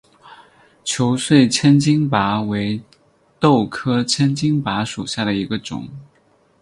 [0.83, 2.81] 球穗千斤拔为
[3.39, 5.87] 豆科千斤拔属下的一个种。